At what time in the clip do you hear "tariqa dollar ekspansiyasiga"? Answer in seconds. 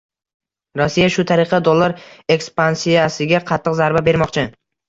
1.33-3.43